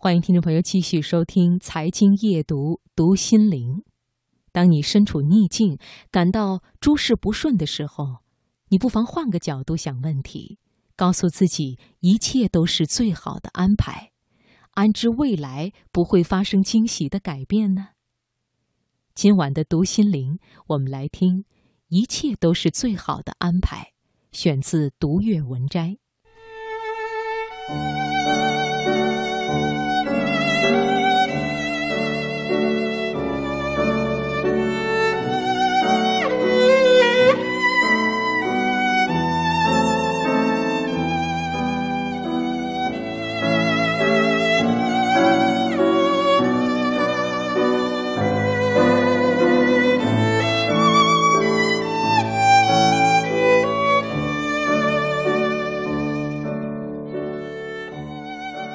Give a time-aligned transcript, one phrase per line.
[0.00, 3.82] 欢迎听众朋友继续收听《财经夜读》，读心灵。
[4.52, 5.76] 当你身处逆境，
[6.12, 8.18] 感到诸事不顺的时候，
[8.68, 10.60] 你不妨换个角度想问题，
[10.94, 14.12] 告诉自己一切都是最好的安排，
[14.74, 17.88] 安知未来不会发生惊喜的改变呢？
[19.16, 20.38] 今晚的读心灵，
[20.68, 21.40] 我们来听
[21.88, 23.94] 《一切都是最好的安排》，
[24.38, 25.98] 选自《读月文摘》。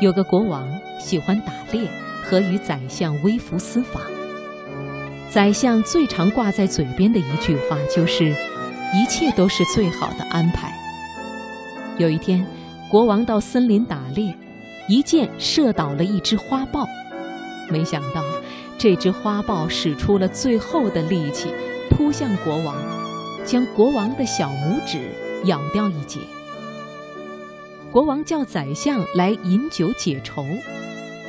[0.03, 0.67] 有个国王
[0.99, 1.87] 喜欢打猎
[2.21, 4.03] 和与宰相微服私访。
[5.29, 8.35] 宰相最常挂在嘴边的一句话就是
[8.93, 10.73] ：“一切都是最好的安排。”
[11.97, 12.45] 有一天，
[12.91, 14.35] 国王到森林打猎，
[14.89, 16.85] 一箭射倒了一只花豹。
[17.69, 18.21] 没想到，
[18.77, 21.47] 这只花豹使出了最后的力气，
[21.89, 22.75] 扑向国王，
[23.45, 24.99] 将国王的小拇指
[25.45, 26.19] 咬掉一截。
[27.93, 30.43] 国王叫宰相来饮酒解愁，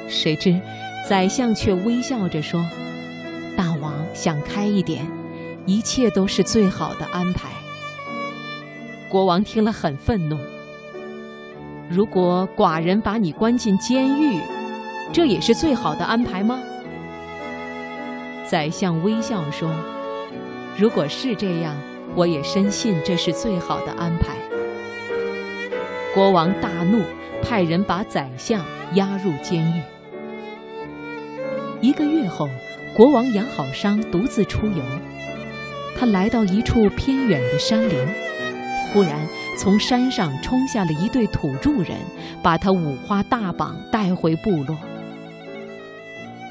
[0.09, 0.59] 谁知
[1.07, 2.65] 宰相却微笑着说
[3.55, 5.07] ：“大王想开一点，
[5.67, 7.51] 一切都是最好的安排。”
[9.11, 10.39] 国王听了很愤怒
[11.91, 14.41] ：“如果寡人把你关进监狱，
[15.13, 16.59] 这也是最好的安排吗？”
[18.49, 19.71] 宰相微笑说
[20.79, 21.77] ：“如果是这样，
[22.15, 24.35] 我也深信这是最好的安排。”
[26.15, 27.03] 国王大怒，
[27.43, 29.83] 派人把宰相押入监狱。
[31.81, 32.49] 一个月后，
[32.95, 34.81] 国王养好伤，独自出游。
[35.99, 37.99] 他来到一处偏远的山林，
[38.93, 39.27] 忽然
[39.59, 41.99] 从山上冲下了一队土著人，
[42.41, 44.79] 把他五花大绑带回部落。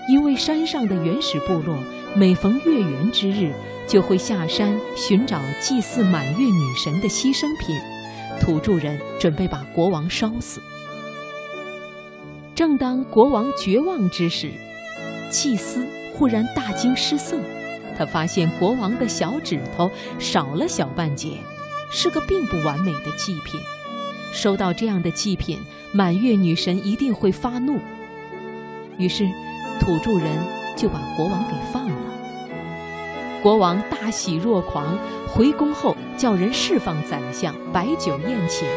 [0.10, 1.78] 因为山上的原始部落
[2.14, 3.54] 每逢月圆之日，
[3.88, 7.80] 就会下山寻找祭祀满月女神的牺牲品。
[8.40, 10.62] 土著人准备把国王烧死。
[12.56, 14.52] 正当国王绝望之时，
[15.32, 17.40] 祭司忽然大惊失色。
[17.98, 19.90] 他发现国王的小指头
[20.20, 21.38] 少了小半截，
[21.92, 23.60] 是个并不完美的祭品。
[24.32, 25.60] 收到这样的祭品，
[25.92, 27.80] 满月女神一定会发怒。
[28.98, 29.28] 于是，
[29.80, 30.28] 土著人
[30.76, 31.98] 就把国王给放了。
[33.44, 38.68] 国王大喜若狂，回宫后叫人释放宰相，摆酒宴请。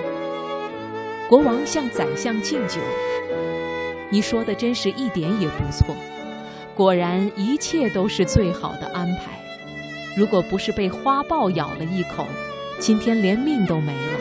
[1.29, 2.81] 国王向宰相敬酒
[4.11, 5.95] ：“你说的真是一点也不错，
[6.75, 9.33] 果然一切都是最好的安排。
[10.17, 12.27] 如果不是被花豹咬了一口，
[12.79, 14.21] 今天连命都没了。”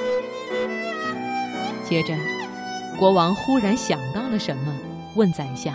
[1.85, 2.13] 接着，
[2.97, 4.75] 国王忽然想到了什么，
[5.15, 5.73] 问宰相：“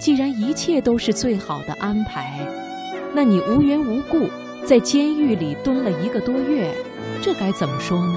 [0.00, 2.40] 既然一切都是最好的安排，”
[3.14, 4.28] 那你无缘无故
[4.64, 6.74] 在监狱里蹲了一个多月，
[7.20, 8.14] 这该怎么说呢？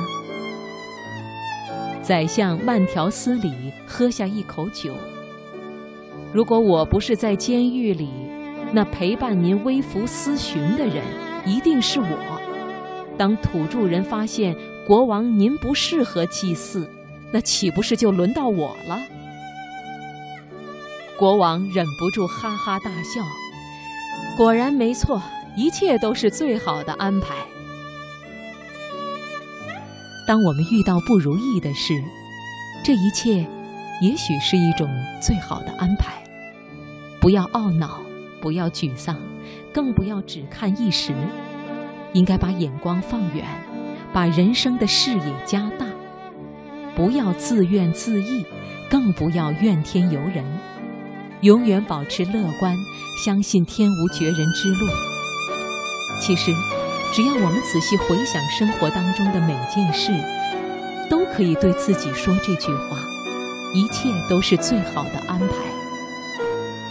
[2.02, 3.52] 宰相慢条斯理
[3.86, 4.94] 喝下一口酒。
[6.32, 8.10] 如果我不是在监狱里，
[8.72, 11.04] 那陪伴您微服私巡的人
[11.46, 12.42] 一定是我。
[13.18, 16.90] 当土著人发现国王您不适合祭祀，
[17.34, 18.98] 那岂不是就轮到我了？
[21.18, 23.22] 国王忍不住哈哈大笑。
[24.38, 25.22] 果然没错，
[25.58, 27.36] 一切都是最好的安排。
[30.28, 32.00] 当我们遇到不如意的事，
[32.84, 33.44] 这一切
[34.00, 34.88] 也许是一种
[35.20, 36.14] 最好的安排。
[37.20, 38.00] 不要懊恼，
[38.40, 39.18] 不要沮丧，
[39.74, 41.12] 更不要只看一时，
[42.14, 43.44] 应该把眼光放远，
[44.14, 45.88] 把人生的视野加大。
[46.96, 48.46] 不要自怨自艾，
[48.92, 50.46] 更不要怨天尤人。
[51.42, 52.76] 永远保持乐观，
[53.26, 55.17] 相信天无绝人之路。
[56.20, 56.52] 其实，
[57.14, 60.12] 只要我们仔细回想生活当中的每件事，
[61.10, 62.98] 都可以对自己说这句话：
[63.74, 65.56] 一切都是最好的安排。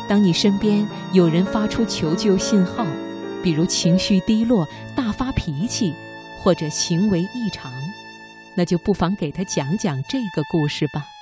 [0.08, 2.86] 当你身边有人发出求救信号，
[3.42, 5.92] 比如情绪低落、大发脾气，
[6.42, 7.72] 或者行为异常，
[8.54, 11.15] 那就不妨给他讲讲这个故事吧。